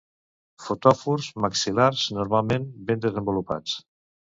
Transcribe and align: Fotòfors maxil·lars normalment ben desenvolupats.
Fotòfors 0.67 1.29
maxil·lars 1.47 2.09
normalment 2.21 2.69
ben 2.93 3.09
desenvolupats. 3.09 3.83